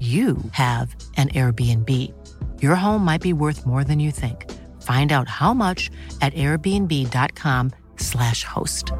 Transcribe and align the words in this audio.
you 0.00 0.36
have 0.52 0.96
an 1.16 1.28
Airbnb. 1.28 2.12
Your 2.60 2.74
home 2.74 3.04
might 3.04 3.22
be 3.22 3.32
worth 3.32 3.64
more 3.66 3.84
than 3.84 4.00
you 4.00 4.10
think. 4.10 4.50
Find 4.82 5.12
out 5.12 5.28
how 5.28 5.54
much 5.54 5.92
at 6.20 6.34
airbnb.com/slash 6.34 8.44
host. 8.44 8.92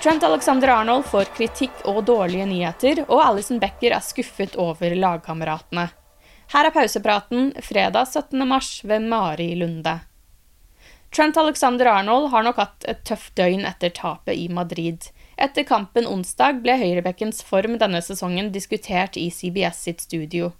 Trent 0.00 0.22
Alexander 0.22 0.70
Arnold 0.72 1.04
får 1.12 1.28
kritikk 1.36 1.82
og 1.84 2.06
dårlige 2.08 2.46
nyheter, 2.48 3.02
og 3.08 3.20
Alison 3.20 3.58
Becker 3.60 3.92
er 3.92 4.00
skuffet 4.00 4.54
over 4.56 4.94
lagkameratene. 4.96 5.90
Her 6.50 6.66
er 6.66 6.72
pausepraten 6.72 7.50
fredag 7.60 8.08
17. 8.08 8.46
mars 8.48 8.70
ved 8.84 9.04
Mari 9.10 9.50
Lunde. 9.60 9.98
Trent 11.12 11.36
Alexander 11.36 11.90
Arnold 11.92 12.30
har 12.32 12.46
nok 12.46 12.62
hatt 12.62 12.86
et 12.88 13.02
tøft 13.04 13.34
døgn 13.36 13.66
etter 13.68 13.92
tapet 13.92 14.40
i 14.40 14.48
Madrid. 14.48 15.10
Etter 15.40 15.64
kampen 15.64 16.04
onsdag 16.04 16.58
ble 16.60 16.74
høyrebekkens 16.76 17.38
form 17.48 17.78
denne 17.80 18.02
sesongen 18.04 18.50
diskutert 18.52 19.16
i 19.16 19.30
CBS 19.32 19.78
sitt 19.86 20.02
studio. 20.04 20.50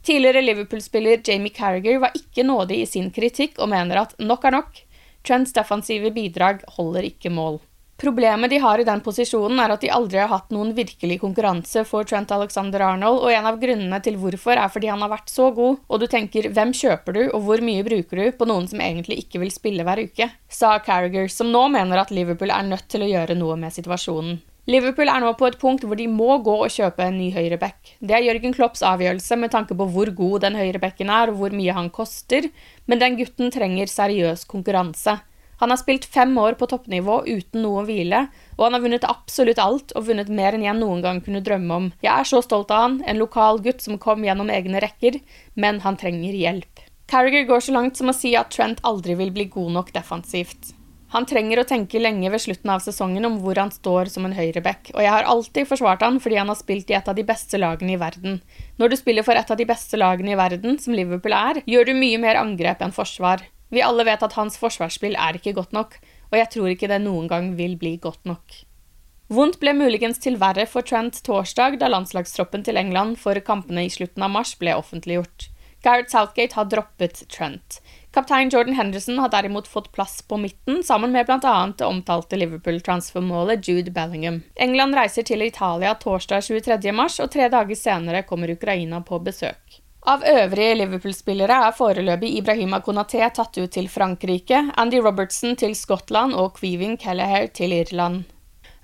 Tidligere 0.00 0.40
Liverpool-spiller 0.46 1.20
Jamie 1.26 1.52
Carragher 1.52 1.98
var 2.00 2.16
ikke 2.16 2.46
nådig 2.46 2.78
i 2.80 2.86
sin 2.88 3.10
kritikk 3.12 3.58
og 3.60 3.68
mener 3.74 4.00
at 4.00 4.14
nok 4.22 4.46
er 4.48 4.56
nok. 4.56 4.80
Trents 5.28 5.52
defensive 5.52 6.14
bidrag 6.16 6.62
holder 6.78 7.10
ikke 7.10 7.28
mål. 7.34 7.60
Problemet 7.98 8.50
de 8.50 8.58
har 8.62 8.78
i 8.78 8.84
den 8.86 9.00
posisjonen, 9.02 9.58
er 9.58 9.72
at 9.74 9.82
de 9.82 9.88
aldri 9.90 10.20
har 10.22 10.28
hatt 10.30 10.52
noen 10.54 10.68
virkelig 10.76 11.16
konkurranse 11.18 11.82
for 11.82 12.06
Trent 12.06 12.30
Alexander 12.30 12.84
Arnold, 12.86 13.24
og 13.26 13.32
en 13.34 13.48
av 13.50 13.56
grunnene 13.58 13.98
til 14.04 14.14
hvorfor 14.22 14.54
er 14.54 14.70
fordi 14.70 14.86
han 14.92 15.02
har 15.02 15.10
vært 15.10 15.32
så 15.32 15.48
god, 15.56 15.80
og 15.82 15.98
du 15.98 16.06
tenker 16.06 16.46
hvem 16.54 16.70
kjøper 16.78 17.16
du, 17.16 17.22
og 17.32 17.42
hvor 17.42 17.64
mye 17.66 17.82
bruker 17.82 18.20
du 18.22 18.36
på 18.38 18.46
noen 18.46 18.68
som 18.70 18.84
egentlig 18.84 19.18
ikke 19.24 19.42
vil 19.42 19.50
spille 19.50 19.82
hver 19.82 20.04
uke, 20.06 20.28
sa 20.46 20.76
Carragher, 20.78 21.26
som 21.26 21.50
nå 21.50 21.64
mener 21.74 21.98
at 21.98 22.14
Liverpool 22.14 22.54
er 22.54 22.70
nødt 22.70 22.86
til 22.86 23.02
å 23.02 23.10
gjøre 23.10 23.34
noe 23.34 23.58
med 23.58 23.74
situasjonen. 23.74 24.38
Liverpool 24.70 25.10
er 25.10 25.24
nå 25.24 25.32
på 25.34 25.48
et 25.48 25.58
punkt 25.58 25.82
hvor 25.82 25.98
de 25.98 26.06
må 26.12 26.36
gå 26.44 26.54
og 26.54 26.70
kjøpe 26.70 27.02
en 27.02 27.18
ny 27.18 27.32
høyreback. 27.34 27.96
Det 27.98 28.14
er 28.14 28.28
Jørgen 28.28 28.54
Klopps 28.54 28.84
avgjørelse 28.86 29.38
med 29.40 29.50
tanke 29.50 29.74
på 29.74 29.88
hvor 29.90 30.12
god 30.14 30.44
den 30.44 30.58
høyrebacken 30.60 31.10
er, 31.10 31.32
og 31.32 31.40
hvor 31.40 31.56
mye 31.56 31.74
han 31.74 31.90
koster, 31.90 32.46
men 32.86 33.02
den 33.02 33.18
gutten 33.18 33.50
trenger 33.50 33.90
seriøs 33.90 34.46
konkurranse. 34.46 35.16
Han 35.58 35.72
har 35.74 35.80
spilt 35.80 36.06
fem 36.06 36.36
år 36.38 36.54
på 36.58 36.68
toppnivå 36.70 37.20
uten 37.26 37.64
noe 37.64 37.82
hvile, 37.88 38.26
og 38.56 38.64
han 38.64 38.76
har 38.76 38.84
vunnet 38.84 39.06
absolutt 39.08 39.58
alt 39.62 39.94
og 39.98 40.06
vunnet 40.06 40.30
mer 40.30 40.54
enn 40.54 40.66
jeg 40.66 40.78
noen 40.78 41.02
gang 41.02 41.20
kunne 41.24 41.42
drømme 41.44 41.80
om. 41.80 41.90
Jeg 42.04 42.12
er 42.14 42.30
så 42.30 42.42
stolt 42.46 42.70
av 42.74 42.84
han, 42.84 42.98
en 43.06 43.18
lokal 43.18 43.62
gutt 43.64 43.82
som 43.82 43.98
kom 44.02 44.22
gjennom 44.26 44.52
egne 44.54 44.82
rekker, 44.84 45.18
men 45.58 45.82
han 45.86 45.98
trenger 45.98 46.38
hjelp. 46.38 46.84
Carriger 47.08 47.46
går 47.48 47.62
så 47.64 47.74
langt 47.74 47.96
som 47.96 48.10
å 48.12 48.16
si 48.16 48.34
at 48.36 48.52
Trent 48.54 48.82
aldri 48.86 49.16
vil 49.18 49.32
bli 49.34 49.48
god 49.50 49.72
nok 49.78 49.94
defensivt. 49.94 50.74
Han 51.14 51.24
trenger 51.24 51.62
å 51.62 51.64
tenke 51.64 52.00
lenge 52.02 52.28
ved 52.28 52.42
slutten 52.44 52.68
av 52.68 52.82
sesongen 52.84 53.24
om 53.24 53.38
hvor 53.40 53.56
han 53.56 53.70
står 53.72 54.10
som 54.12 54.26
en 54.28 54.34
høyreback, 54.36 54.90
og 54.92 55.00
jeg 55.00 55.12
har 55.14 55.28
alltid 55.32 55.68
forsvart 55.70 56.04
han 56.04 56.18
fordi 56.20 56.36
han 56.36 56.52
har 56.52 56.58
spilt 56.58 56.92
i 56.92 56.98
et 56.98 57.08
av 57.08 57.16
de 57.16 57.24
beste 57.24 57.56
lagene 57.56 57.94
i 57.94 58.00
verden. 58.00 58.42
Når 58.76 58.92
du 58.92 58.96
spiller 59.00 59.24
for 59.24 59.40
et 59.40 59.48
av 59.48 59.56
de 59.56 59.66
beste 59.68 59.96
lagene 59.96 60.34
i 60.34 60.38
verden, 60.38 60.76
som 60.76 60.92
Liverpool 60.92 61.32
er, 61.32 61.62
gjør 61.64 61.88
du 61.88 61.94
mye 61.96 62.20
mer 62.20 62.36
angrep 62.42 62.84
enn 62.84 62.92
forsvar. 62.92 63.46
Vi 63.74 63.84
alle 63.84 64.06
vet 64.08 64.22
at 64.24 64.36
hans 64.38 64.56
forsvarsspill 64.60 65.16
er 65.18 65.36
ikke 65.36 65.56
godt 65.58 65.76
nok, 65.76 65.98
og 66.30 66.38
jeg 66.40 66.50
tror 66.54 66.72
ikke 66.72 66.88
det 66.90 67.02
noen 67.04 67.28
gang 67.28 67.52
vil 67.58 67.76
bli 67.80 67.96
godt 68.00 68.24
nok. 68.28 68.62
Vondt 69.28 69.58
ble 69.60 69.74
muligens 69.76 70.20
til 70.24 70.38
verre 70.40 70.64
for 70.64 70.86
Trent 70.88 71.20
torsdag, 71.26 71.76
da 71.82 71.90
landslagstroppen 71.92 72.64
til 72.64 72.80
England 72.80 73.18
for 73.20 73.36
kampene 73.44 73.84
i 73.84 73.92
slutten 73.92 74.24
av 74.24 74.32
mars 74.32 74.54
ble 74.56 74.72
offentliggjort. 74.72 75.50
Gareth 75.84 76.10
Southgate 76.10 76.56
har 76.56 76.64
droppet 76.64 77.20
Trent. 77.28 77.80
Kaptein 78.10 78.48
Jordan 78.48 78.74
Henderson 78.74 79.18
har 79.18 79.28
derimot 79.28 79.68
fått 79.68 79.92
plass 79.92 80.22
på 80.22 80.38
midten, 80.40 80.80
sammen 80.82 81.12
med 81.12 81.28
bl.a. 81.28 81.72
det 81.76 81.86
omtalte 81.86 82.40
Liverpool-transfermålet 82.40 83.68
Jude 83.68 83.92
Bellingham. 83.92 84.40
England 84.56 84.96
reiser 84.96 85.28
til 85.28 85.44
Italia 85.44 85.92
torsdag 85.94 86.48
23. 86.48 86.92
mars, 86.92 87.20
og 87.20 87.30
tre 87.36 87.50
dager 87.52 87.78
senere 87.78 88.24
kommer 88.24 88.56
Ukraina 88.56 89.04
på 89.04 89.20
besøk. 89.20 89.82
Av 90.08 90.22
øvrige 90.24 90.76
Liverpool-spillere 90.78 91.56
er 91.66 91.74
foreløpig 91.76 92.30
Ibrahima 92.38 92.78
Konaté 92.80 93.26
tatt 93.36 93.58
ut 93.58 93.74
til 93.74 93.90
Frankrike, 93.92 94.62
Andy 94.80 95.02
Robertson 95.04 95.52
til 95.60 95.74
Skottland 95.76 96.32
og 96.32 96.54
Queeving 96.56 96.94
Kelleher 96.96 97.50
til 97.52 97.74
Irland. 97.76 98.22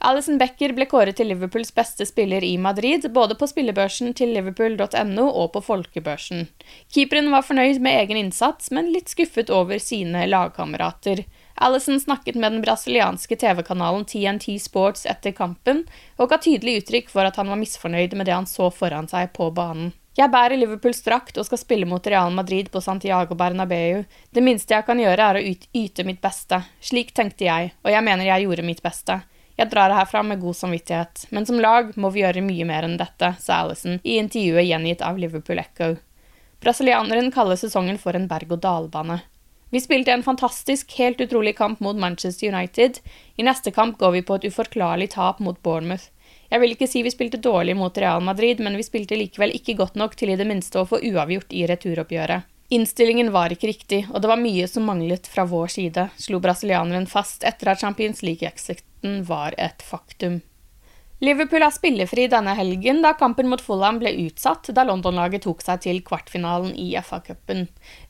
Alison 0.05 0.37
Becker 0.37 0.75
ble 0.77 0.85
kåret 0.85 1.17
til 1.17 1.31
Liverpools 1.33 1.73
beste 1.73 2.05
spiller 2.05 2.45
i 2.45 2.59
Madrid, 2.61 3.09
både 3.17 3.39
på 3.41 3.49
spillebørsen 3.49 4.13
til 4.13 4.35
liverpool.no 4.37 5.25
og 5.31 5.49
på 5.57 5.65
folkebørsen. 5.65 6.45
Keeperen 6.93 7.33
var 7.33 7.49
fornøyd 7.49 7.81
med 7.81 8.03
egen 8.03 8.21
innsats, 8.27 8.69
men 8.69 8.93
litt 8.93 9.09
skuffet 9.17 9.49
over 9.49 9.81
sine 9.81 10.27
lagkamerater. 10.29 11.25
Alison 11.57 12.05
snakket 12.05 12.37
med 12.37 12.59
den 12.59 12.65
brasilianske 12.69 13.41
TV-kanalen 13.41 14.05
TNT 14.05 14.59
Sports 14.61 15.09
etter 15.09 15.33
kampen, 15.33 15.87
og 16.21 16.29
ga 16.29 16.43
tydelig 16.43 16.83
uttrykk 16.83 17.13
for 17.17 17.25
at 17.25 17.41
han 17.41 17.49
var 17.49 17.65
misfornøyd 17.65 18.13
med 18.13 18.29
det 18.29 18.37
han 18.43 18.51
så 18.51 18.69
foran 18.69 19.09
seg 19.09 19.33
på 19.33 19.49
banen. 19.57 19.95
Jeg 20.15 20.31
bærer 20.31 20.55
Liverpools 20.55 21.01
drakt 21.03 21.39
og 21.43 21.47
skal 21.49 21.59
spille 21.59 21.87
mot 21.91 22.05
Real 22.07 22.31
Madrid 22.31 22.69
på 22.71 22.79
Santiago 22.85 23.35
Bernabeu. 23.35 24.05
Det 24.31 24.43
minste 24.47 24.77
jeg 24.77 24.87
kan 24.87 25.01
gjøre, 25.03 25.27
er 25.27 25.39
å 25.41 25.55
yte 25.75 26.05
mitt 26.07 26.21
beste. 26.23 26.61
Slik 26.79 27.11
tenkte 27.17 27.49
jeg, 27.49 27.73
og 27.83 27.91
jeg 27.91 28.07
mener 28.07 28.29
jeg 28.29 28.47
gjorde 28.47 28.67
mitt 28.69 28.83
beste. 28.85 29.19
Jeg 29.59 29.73
drar 29.73 29.91
herfra 29.95 30.23
med 30.23 30.39
god 30.43 30.55
samvittighet, 30.59 31.27
men 31.35 31.47
som 31.47 31.59
lag 31.59 31.91
må 31.99 32.13
vi 32.15 32.23
gjøre 32.23 32.47
mye 32.47 32.67
mer 32.67 32.87
enn 32.87 32.97
dette, 32.99 33.33
sa 33.43 33.61
Alison 33.65 33.99
i 34.03 34.21
intervjuet 34.23 34.67
gjengitt 34.69 35.03
av 35.03 35.19
Liverpool 35.19 35.59
Echo. 35.63 35.97
Brasilianeren 36.63 37.35
kaller 37.35 37.59
sesongen 37.59 37.99
for 37.99 38.15
en 38.15 38.31
berg-og-dal-bane. 38.31 39.19
Vi 39.75 39.83
spilte 39.83 40.15
en 40.15 40.23
fantastisk, 40.23 40.95
helt 41.03 41.19
utrolig 41.27 41.57
kamp 41.59 41.81
mot 41.83 41.99
Manchester 41.99 42.55
United. 42.55 43.03
I 43.35 43.47
neste 43.47 43.75
kamp 43.75 43.99
går 43.99 44.15
vi 44.15 44.23
på 44.23 44.39
et 44.39 44.47
uforklarlig 44.47 45.11
tap 45.19 45.43
mot 45.43 45.59
Bournemouth. 45.63 46.07
Jeg 46.55 46.63
vil 46.63 46.77
ikke 46.77 46.87
si 46.87 47.01
vi 47.03 47.11
spilte 47.11 47.41
dårlig 47.43 47.75
mot 47.75 47.97
Real 47.99 48.21
Madrid, 48.23 48.61
men 48.63 48.77
vi 48.79 48.85
spilte 48.87 49.17
likevel 49.19 49.57
ikke 49.57 49.75
godt 49.75 49.97
nok 49.99 50.13
til 50.15 50.31
i 50.31 50.37
det 50.39 50.47
minste 50.47 50.79
å 50.79 50.87
få 50.87 51.01
uavgjort 51.03 51.51
i 51.51 51.65
returoppgjøret. 51.67 52.47
Innstillingen 52.71 53.33
var 53.35 53.51
ikke 53.51 53.73
riktig, 53.73 54.05
og 54.13 54.23
det 54.23 54.31
var 54.31 54.39
mye 54.39 54.69
som 54.71 54.87
manglet 54.87 55.27
fra 55.27 55.49
vår 55.51 55.75
side, 55.75 56.07
slo 56.15 56.39
brasilianeren 56.45 57.11
fast 57.11 57.43
etter 57.43 57.73
at 57.73 57.83
Champions 57.83 58.23
League-exiten 58.23 59.25
var 59.27 59.59
et 59.59 59.83
faktum. 59.83 60.45
Liverpool 61.23 61.63
har 61.63 61.71
spillefri 61.71 62.25
denne 62.27 62.57
helgen, 62.59 62.99
da 63.05 63.13
kampen 63.15 63.47
mot 63.47 63.61
Fulham 63.63 64.01
ble 64.03 64.11
utsatt 64.25 64.67
da 64.75 64.83
London-laget 64.89 65.45
tok 65.47 65.63
seg 65.63 65.85
til 65.85 66.01
kvartfinalen 66.03 66.73
i 66.75 66.89
FA-cupen. 66.99 67.69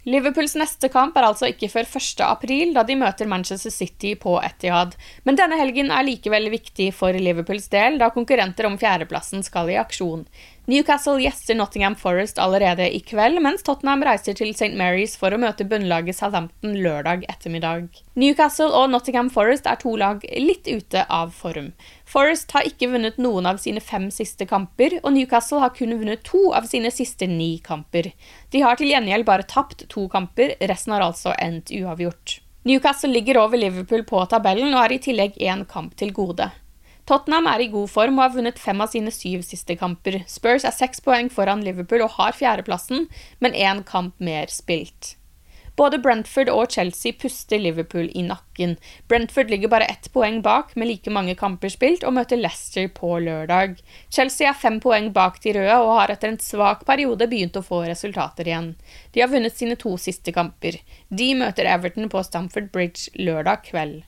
Liverpools 0.08 0.56
neste 0.56 0.88
kamp 0.92 1.18
er 1.20 1.28
altså 1.28 1.50
ikke 1.52 1.68
før 1.68 1.84
1. 1.84 2.24
april, 2.24 2.72
da 2.72 2.82
de 2.88 2.96
møter 2.96 3.28
Manchester 3.28 3.74
City 3.74 4.14
på 4.20 4.38
Etihad. 4.40 4.96
Men 5.28 5.36
denne 5.36 5.60
helgen 5.60 5.92
er 5.92 6.08
likevel 6.08 6.48
viktig 6.54 6.88
for 6.96 7.12
Liverpools 7.12 7.68
del, 7.72 8.00
da 8.00 8.08
konkurrenter 8.14 8.70
om 8.70 8.80
fjerdeplassen 8.80 9.44
skal 9.44 9.68
i 9.74 9.78
aksjon. 9.84 10.24
Newcastle 10.66 11.20
gjester 11.20 11.54
Nottingham 11.54 11.94
Forest 11.94 12.38
allerede 12.38 12.96
i 12.96 13.00
kveld, 13.00 13.36
mens 13.44 13.62
Tottenham 13.62 14.00
reiser 14.00 14.32
til 14.32 14.54
St. 14.54 14.70
Mary's 14.72 15.12
for 15.20 15.34
å 15.34 15.36
møte 15.36 15.66
bunnlaget 15.68 16.16
Southampton 16.16 16.78
lørdag 16.80 17.26
ettermiddag. 17.28 17.90
Newcastle 18.16 18.70
og 18.72 18.88
Nottingham 18.94 19.28
Forest 19.34 19.68
er 19.68 19.76
to 19.82 19.92
lag 20.00 20.24
litt 20.24 20.64
ute 20.64 21.02
av 21.12 21.34
form. 21.36 21.74
Forest 22.08 22.56
har 22.56 22.64
ikke 22.64 22.88
vunnet 22.94 23.20
noen 23.20 23.44
av 23.50 23.60
sine 23.60 23.84
fem 23.84 24.08
siste 24.08 24.48
kamper, 24.48 24.96
og 25.02 25.12
Newcastle 25.18 25.60
har 25.60 25.76
kun 25.76 25.92
vunnet 25.98 26.24
to 26.24 26.46
av 26.56 26.64
sine 26.72 26.88
siste 26.88 27.28
ni 27.28 27.58
kamper. 27.60 28.14
De 28.48 28.64
har 28.64 28.80
til 28.80 28.88
gjengjeld 28.94 29.28
bare 29.28 29.44
tapt 29.44 29.84
to 29.92 30.08
kamper, 30.08 30.56
resten 30.64 30.96
har 30.96 31.04
altså 31.04 31.36
endt 31.44 31.76
uavgjort. 31.76 32.38
Newcastle 32.64 33.12
ligger 33.12 33.44
over 33.44 33.60
Liverpool 33.60 34.08
på 34.08 34.24
tabellen 34.32 34.72
og 34.72 34.86
har 34.86 34.96
i 34.96 35.02
tillegg 35.04 35.36
én 35.44 35.68
kamp 35.68 35.92
til 36.00 36.16
gode. 36.16 36.48
Tottenham 37.04 37.48
er 37.50 37.60
i 37.60 37.72
god 37.72 37.90
form 37.92 38.16
og 38.16 38.24
har 38.24 38.36
vunnet 38.38 38.60
fem 38.60 38.80
av 38.80 38.92
sine 38.94 39.12
syv 39.12 39.42
siste 39.44 39.76
kamper. 39.76 40.22
Spurs 40.30 40.64
er 40.64 40.72
seks 40.72 41.04
poeng 41.04 41.28
foran 41.32 41.64
Liverpool 41.66 42.06
og 42.06 42.16
har 42.16 42.32
fjerdeplassen, 42.38 43.10
men 43.44 43.52
én 43.52 43.84
kamp 43.84 44.16
mer 44.24 44.48
spilt. 44.48 45.16
Både 45.76 45.98
Brentford 45.98 46.48
og 46.52 46.70
Chelsea 46.70 47.12
puster 47.18 47.58
Liverpool 47.58 48.06
i 48.14 48.22
nakken. 48.22 48.76
Brentford 49.10 49.50
ligger 49.50 49.72
bare 49.72 49.88
ett 49.90 50.06
poeng 50.14 50.38
bak 50.42 50.76
med 50.78 50.86
like 50.88 51.10
mange 51.10 51.34
kamper 51.34 51.72
spilt 51.74 52.06
og 52.06 52.14
møter 52.14 52.38
Leicester 52.38 52.86
på 52.94 53.18
lørdag. 53.26 53.74
Chelsea 54.08 54.48
er 54.48 54.54
fem 54.54 54.78
poeng 54.80 55.10
bak 55.12 55.42
de 55.42 55.56
røde 55.58 55.80
og 55.82 55.96
har 55.98 56.14
etter 56.14 56.30
en 56.30 56.40
svak 56.40 56.86
periode 56.86 57.26
begynt 57.28 57.58
å 57.58 57.66
få 57.66 57.82
resultater 57.88 58.48
igjen. 58.48 58.72
De 59.12 59.24
har 59.24 59.34
vunnet 59.34 59.58
sine 59.58 59.76
to 59.76 59.98
siste 59.98 60.32
kamper. 60.32 60.78
De 61.10 61.32
møter 61.42 61.66
Everton 61.66 62.08
på 62.08 62.22
Stamford 62.22 62.70
Bridge 62.72 63.10
lørdag 63.18 63.66
kveld. 63.72 64.04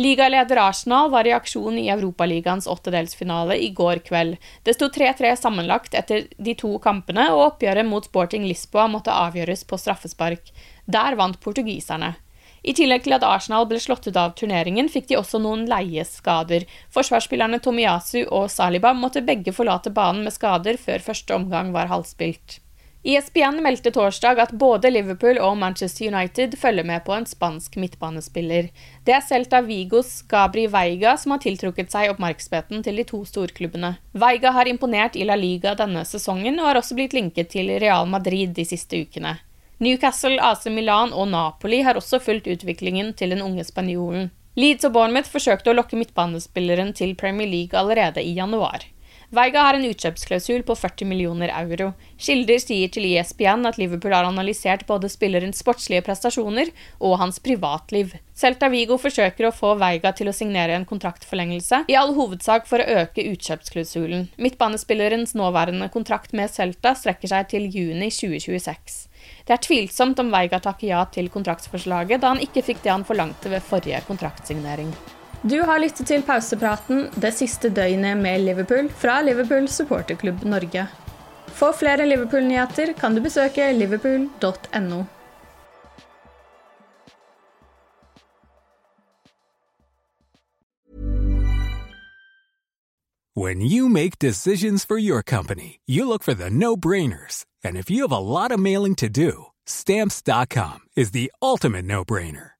Ligaleder 0.00 0.56
Arsenal 0.56 1.10
var 1.10 1.26
i 1.26 1.32
aksjon 1.32 1.78
i 1.78 1.88
Europaligaens 1.92 2.66
åttedelsfinale 2.66 3.58
i 3.60 3.68
går 3.76 3.98
kveld. 4.06 4.38
Det 4.64 4.72
sto 4.72 4.86
3-3 4.88 5.34
sammenlagt 5.36 5.96
etter 5.98 6.22
de 6.40 6.54
to 6.56 6.70
kampene, 6.80 7.26
og 7.34 7.42
oppgjøret 7.44 7.84
mot 7.84 8.08
Sporting 8.08 8.46
Lisboa 8.48 8.86
måtte 8.88 9.12
avgjøres 9.12 9.66
på 9.68 9.76
straffespark. 9.82 10.48
Der 10.88 11.18
vant 11.20 11.36
portugiserne. 11.44 12.14
I 12.64 12.72
tillegg 12.76 13.04
til 13.04 13.18
at 13.18 13.26
Arsenal 13.28 13.68
ble 13.68 13.82
slått 13.82 14.08
ut 14.08 14.16
av 14.16 14.32
turneringen, 14.40 14.88
fikk 14.88 15.10
de 15.12 15.20
også 15.20 15.42
noen 15.44 15.66
leieskader. 15.68 16.64
Forsvarsspillerne 16.96 17.60
Tomiyasu 17.60 18.22
og 18.24 18.48
Saliba 18.56 18.94
måtte 18.96 19.26
begge 19.26 19.52
forlate 19.52 19.92
banen 19.92 20.24
med 20.24 20.32
skader 20.38 20.80
før 20.80 21.04
første 21.10 21.36
omgang 21.36 21.76
var 21.76 21.92
halvspilt. 21.92 22.62
ESPN 23.02 23.62
meldte 23.64 23.88
torsdag 23.96 24.38
at 24.42 24.50
både 24.60 24.90
Liverpool 24.92 25.38
og 25.40 25.54
Manchester 25.56 26.10
United 26.12 26.52
følger 26.60 26.84
med 26.84 27.00
på 27.06 27.14
en 27.16 27.24
spansk 27.24 27.78
midtbanespiller. 27.80 28.68
Det 29.08 29.14
er 29.16 29.24
Celta 29.24 29.62
Vigos 29.64 30.18
Gabri 30.28 30.66
Veiga 30.68 31.14
som 31.16 31.32
har 31.32 31.40
tiltrukket 31.40 31.88
seg 31.94 32.12
oppmerksomheten 32.12 32.84
til 32.84 33.00
de 33.00 33.06
to 33.08 33.22
storklubbene. 33.24 33.94
Veiga 34.12 34.52
har 34.52 34.68
imponert 34.68 35.16
i 35.16 35.24
La 35.24 35.38
Liga 35.40 35.72
denne 35.78 36.04
sesongen, 36.04 36.60
og 36.60 36.68
har 36.68 36.82
også 36.82 36.98
blitt 36.98 37.16
linket 37.16 37.48
til 37.56 37.72
Real 37.80 38.04
Madrid 38.04 38.52
de 38.60 38.68
siste 38.68 39.00
ukene. 39.00 39.38
Newcastle, 39.80 40.36
AC 40.36 40.68
Milan 40.68 41.16
og 41.16 41.30
Napoli 41.32 41.80
har 41.80 41.96
også 41.96 42.20
fulgt 42.20 42.52
utviklingen 42.52 43.14
til 43.16 43.32
den 43.32 43.40
unge 43.40 43.64
spanjolen. 43.64 44.28
Leeds 44.60 44.84
og 44.84 44.92
Bournemouth 44.92 45.32
forsøkte 45.32 45.72
å 45.72 45.78
lokke 45.78 45.96
midtbanespilleren 45.96 46.92
til 46.92 47.16
Premier 47.16 47.48
League 47.48 47.80
allerede 47.80 48.20
i 48.20 48.36
januar. 48.36 48.84
Veiga 49.30 49.60
har 49.62 49.76
en 49.78 49.84
utkjøpsklausul 49.86 50.64
på 50.66 50.74
40 50.74 51.06
millioner 51.06 51.52
euro. 51.54 51.92
Kilder 52.18 52.58
sier 52.58 52.90
til 52.90 53.04
ESPN 53.12 53.62
at 53.68 53.76
Liverpool 53.78 54.10
har 54.10 54.26
analysert 54.26 54.82
både 54.88 55.06
spillerens 55.12 55.60
sportslige 55.62 56.02
prestasjoner 56.02 56.72
og 56.98 57.14
hans 57.20 57.38
privatliv. 57.38 58.16
Celta 58.34 58.66
Vigo 58.72 58.96
forsøker 58.98 59.46
å 59.46 59.52
få 59.54 59.76
Veiga 59.78 60.10
til 60.18 60.32
å 60.32 60.34
signere 60.34 60.74
en 60.74 60.88
kontraktforlengelse, 60.88 61.84
i 61.86 61.98
all 62.00 62.16
hovedsak 62.16 62.66
for 62.66 62.82
å 62.82 63.04
øke 63.04 63.22
utkjøpsklausulen. 63.30 64.26
Midtbanespillerens 64.34 65.36
nåværende 65.38 65.92
kontrakt 65.94 66.34
med 66.34 66.50
Celta 66.50 66.96
strekker 66.98 67.30
seg 67.30 67.52
til 67.54 67.70
juni 67.70 68.10
2026. 68.10 68.98
Det 69.46 69.54
er 69.54 69.62
tvilsomt 69.62 70.18
om 70.24 70.34
Veiga 70.34 70.58
takker 70.58 70.90
ja 70.90 71.06
til 71.06 71.30
kontraktsforslaget, 71.30 72.18
da 72.18 72.34
han 72.34 72.42
ikke 72.42 72.66
fikk 72.66 72.82
det 72.82 72.96
han 72.96 73.06
forlangte 73.06 73.54
ved 73.54 73.62
forrige 73.62 74.02
kontraktsignering. 74.10 74.90
Du 75.42 75.62
har 75.64 75.78
lyttet 75.80 76.04
til 76.06 76.20
pausepraten 76.22 77.06
det 77.16 77.30
siste 77.32 77.70
døgnet 77.72 78.18
med 78.20 78.42
Liverpool 78.44 78.90
fra 78.92 79.22
Liverpool 79.24 79.68
supporterklubb 79.72 80.44
Norge. 80.44 80.84
For 81.48 81.72
flere 81.72 82.04
Liverpool-nyheter 82.06 82.92
kan 82.92 83.16
du 83.16 83.22
besøke 83.24 83.72
liverpool.no. 83.72 85.04
When 93.34 93.62
you 93.62 93.88
make 93.88 94.18
decisions 94.18 94.84
for 94.84 94.98
your 94.98 95.22
company, 95.22 95.80
you 95.86 96.06
look 96.06 96.22
for 96.22 96.34
the 96.34 96.50
no-brainers. 96.50 97.46
And 97.64 97.78
if 97.78 97.90
you 97.90 98.02
have 98.02 98.12
a 98.12 98.18
lot 98.18 98.52
of 98.52 98.60
mailing 98.60 98.94
to 98.96 99.08
do, 99.08 99.46
stamps.com 99.64 100.80
is 100.96 101.12
the 101.12 101.32
ultimate 101.40 101.86
no-brainer. 101.86 102.59